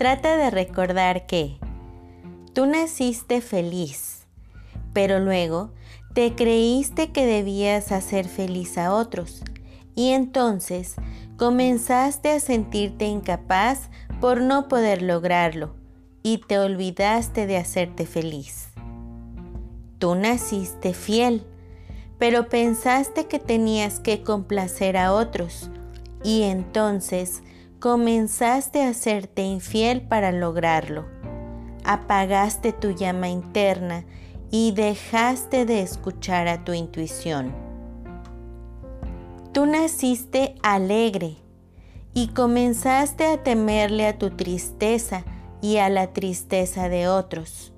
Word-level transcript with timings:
trata 0.00 0.38
de 0.38 0.48
recordar 0.48 1.26
que 1.26 1.58
tú 2.54 2.64
naciste 2.64 3.42
feliz, 3.42 4.26
pero 4.94 5.18
luego 5.18 5.72
te 6.14 6.34
creíste 6.34 7.12
que 7.12 7.26
debías 7.26 7.92
hacer 7.92 8.26
feliz 8.26 8.78
a 8.78 8.94
otros 8.94 9.42
y 9.94 10.12
entonces 10.12 10.94
comenzaste 11.36 12.30
a 12.30 12.40
sentirte 12.40 13.04
incapaz 13.04 13.90
por 14.22 14.40
no 14.40 14.68
poder 14.68 15.02
lograrlo 15.02 15.74
y 16.22 16.38
te 16.38 16.58
olvidaste 16.58 17.46
de 17.46 17.58
hacerte 17.58 18.06
feliz. 18.06 18.70
Tú 19.98 20.14
naciste 20.14 20.94
fiel, 20.94 21.44
pero 22.18 22.48
pensaste 22.48 23.26
que 23.26 23.38
tenías 23.38 24.00
que 24.00 24.22
complacer 24.22 24.96
a 24.96 25.12
otros 25.12 25.68
y 26.24 26.44
entonces 26.44 27.42
comenzaste 27.80 28.82
a 28.82 28.90
hacerte 28.90 29.40
infiel 29.40 30.02
para 30.02 30.32
lograrlo. 30.32 31.06
Apagaste 31.82 32.74
tu 32.74 32.90
llama 32.90 33.30
interna 33.30 34.04
y 34.50 34.72
dejaste 34.72 35.64
de 35.64 35.80
escuchar 35.80 36.46
a 36.46 36.62
tu 36.62 36.74
intuición. 36.74 37.54
Tú 39.52 39.64
naciste 39.64 40.56
alegre 40.62 41.36
y 42.12 42.28
comenzaste 42.28 43.26
a 43.26 43.42
temerle 43.42 44.06
a 44.06 44.18
tu 44.18 44.28
tristeza 44.28 45.24
y 45.62 45.78
a 45.78 45.88
la 45.88 46.12
tristeza 46.12 46.90
de 46.90 47.08
otros. 47.08 47.72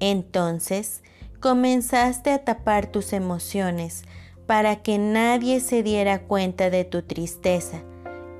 Entonces 0.00 1.02
comenzaste 1.40 2.30
a 2.30 2.44
tapar 2.44 2.92
tus 2.92 3.14
emociones 3.14 4.02
para 4.46 4.82
que 4.82 4.98
nadie 4.98 5.60
se 5.60 5.82
diera 5.82 6.20
cuenta 6.20 6.68
de 6.68 6.84
tu 6.84 7.00
tristeza 7.02 7.82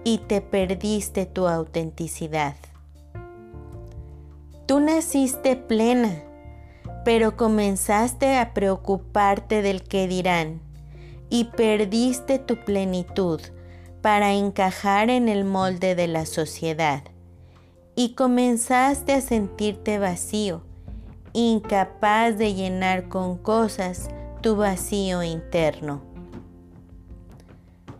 y 0.08 0.16
te 0.16 0.40
perdiste 0.40 1.26
tu 1.26 1.46
autenticidad. 1.48 2.54
Tú 4.64 4.80
naciste 4.80 5.54
plena, 5.54 6.22
pero 7.04 7.36
comenzaste 7.36 8.38
a 8.38 8.54
preocuparte 8.54 9.60
del 9.60 9.82
que 9.82 10.08
dirán 10.08 10.62
y 11.28 11.44
perdiste 11.44 12.38
tu 12.38 12.56
plenitud 12.56 13.38
para 14.00 14.32
encajar 14.32 15.10
en 15.10 15.28
el 15.28 15.44
molde 15.44 15.94
de 15.94 16.06
la 16.06 16.24
sociedad 16.24 17.02
y 17.94 18.14
comenzaste 18.14 19.12
a 19.12 19.20
sentirte 19.20 19.98
vacío, 19.98 20.62
incapaz 21.34 22.38
de 22.38 22.54
llenar 22.54 23.10
con 23.10 23.36
cosas 23.36 24.08
tu 24.40 24.56
vacío 24.56 25.22
interno. 25.22 26.00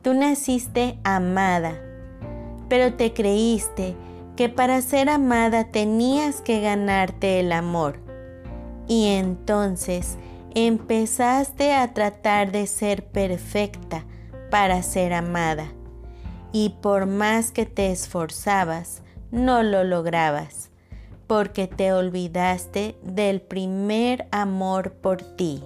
Tú 0.00 0.14
naciste 0.14 0.98
amada, 1.04 1.82
pero 2.68 2.94
te 2.94 3.12
creíste 3.12 3.96
que 4.36 4.48
para 4.48 4.80
ser 4.82 5.08
amada 5.08 5.64
tenías 5.64 6.40
que 6.40 6.60
ganarte 6.60 7.40
el 7.40 7.52
amor. 7.52 7.98
Y 8.86 9.06
entonces 9.06 10.16
empezaste 10.54 11.74
a 11.74 11.92
tratar 11.92 12.52
de 12.52 12.66
ser 12.66 13.04
perfecta 13.04 14.04
para 14.50 14.82
ser 14.82 15.12
amada. 15.12 15.72
Y 16.52 16.76
por 16.80 17.06
más 17.06 17.52
que 17.52 17.66
te 17.66 17.90
esforzabas, 17.90 19.02
no 19.30 19.62
lo 19.62 19.84
lograbas, 19.84 20.70
porque 21.26 21.66
te 21.66 21.92
olvidaste 21.92 22.96
del 23.02 23.42
primer 23.42 24.26
amor 24.30 24.92
por 24.92 25.20
ti. 25.20 25.62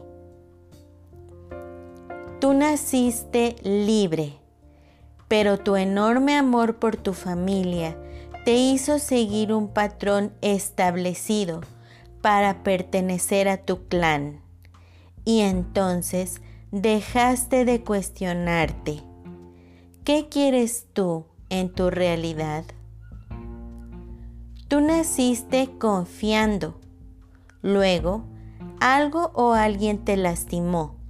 Tú 2.41 2.55
naciste 2.55 3.55
libre, 3.63 4.42
pero 5.33 5.57
tu 5.57 5.77
enorme 5.77 6.37
amor 6.37 6.77
por 6.77 6.97
tu 6.97 7.15
familia 7.15 7.97
te 8.45 8.53
hizo 8.53 8.99
seguir 8.99 9.55
un 9.55 9.69
patrón 9.69 10.35
establecido 10.43 11.63
para 12.21 12.63
pertenecer 12.63 13.49
a 13.49 13.57
tu 13.57 13.89
clan. 13.89 14.43
Y 15.25 15.41
entonces 15.41 16.43
dejaste 16.71 17.65
de 17.65 17.83
cuestionarte. 17.83 19.03
¿Qué 20.05 20.29
quieres 20.29 20.89
tú 20.93 21.25
en 21.49 21.73
tu 21.73 21.89
realidad? 21.89 22.67
Tú 24.69 24.83
naciste 24.83 25.71
confiando. 25.79 26.79
Luego, 27.63 28.27
algo 28.81 29.31
o 29.33 29.55
alguien 29.55 30.05
te 30.05 30.19
lastimó 30.19 31.02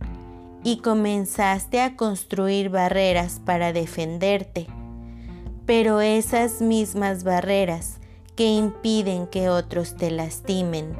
y 0.64 0.78
comenzaste 0.78 1.80
a 1.80 1.96
construir 1.96 2.68
barreras 2.68 3.40
para 3.44 3.72
defenderte. 3.72 4.66
Pero 5.66 6.00
esas 6.00 6.60
mismas 6.60 7.24
barreras 7.24 7.98
que 8.36 8.46
impiden 8.46 9.26
que 9.26 9.48
otros 9.48 9.96
te 9.96 10.10
lastimen, 10.10 10.96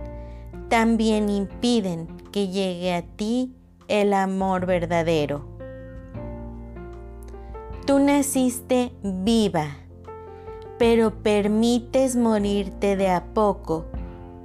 también 0.69 1.29
impiden 1.29 2.07
que 2.33 2.49
llegue 2.49 2.95
a 2.95 3.03
ti 3.03 3.55
el 3.89 4.15
amor 4.15 4.67
verdadero. 4.67 5.47
Tú 7.87 7.99
naciste 7.99 8.93
viva 9.03 9.77
pero 10.83 11.23
permites 11.23 12.17
morirte 12.17 12.97
de 12.97 13.09
a 13.09 13.33
poco 13.35 13.85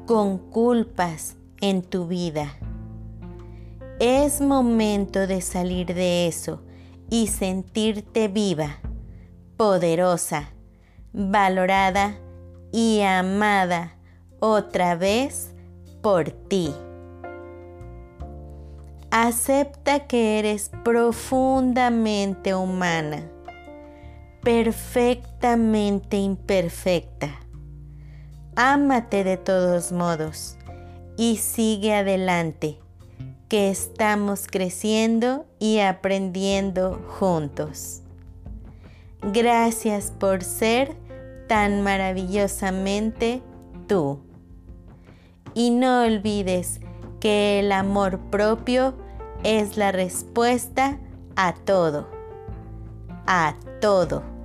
con 0.05 0.37
culpas 0.37 1.35
en 1.61 1.81
tu 1.81 2.05
vida. 2.05 2.53
Es 3.99 4.41
momento 4.41 5.27
de 5.27 5.41
salir 5.41 5.93
de 5.93 6.27
eso 6.27 6.61
y 7.09 7.27
sentirte 7.27 8.27
viva, 8.27 8.79
poderosa, 9.57 10.51
valorada 11.13 12.15
y 12.71 13.01
amada 13.01 13.97
otra 14.39 14.95
vez 14.95 15.51
por 16.01 16.29
ti. 16.29 16.73
Acepta 19.09 20.07
que 20.07 20.39
eres 20.39 20.69
profundamente 20.83 22.53
humana 22.53 23.31
perfectamente 24.47 26.15
imperfecta. 26.15 27.37
Ámate 28.55 29.25
de 29.25 29.35
todos 29.35 29.91
modos 29.91 30.57
y 31.17 31.35
sigue 31.35 31.93
adelante, 31.93 32.79
que 33.47 33.69
estamos 33.69 34.47
creciendo 34.47 35.45
y 35.59 35.79
aprendiendo 35.79 37.01
juntos. 37.07 38.01
Gracias 39.21 40.11
por 40.11 40.43
ser 40.43 40.95
tan 41.47 41.81
maravillosamente 41.81 43.41
tú. 43.87 44.19
Y 45.53 45.71
no 45.71 46.03
olvides 46.03 46.81
que 47.19 47.59
el 47.59 47.71
amor 47.71 48.19
propio 48.29 48.93
es 49.43 49.77
la 49.77 49.91
respuesta 49.91 50.99
a 51.35 51.53
todo, 51.53 52.07
a 53.25 53.55
todo. 53.81 54.36